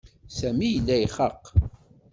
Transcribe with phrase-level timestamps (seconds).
[0.37, 1.43] Sami yella ixaq.